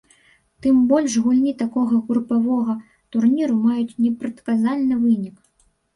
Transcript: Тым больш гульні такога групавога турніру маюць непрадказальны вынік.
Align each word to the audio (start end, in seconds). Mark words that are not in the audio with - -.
Тым 0.65 0.77
больш 0.91 1.17
гульні 1.25 1.51
такога 1.59 1.99
групавога 2.09 2.73
турніру 3.17 3.55
маюць 3.67 3.97
непрадказальны 4.07 4.95
вынік. 5.07 5.35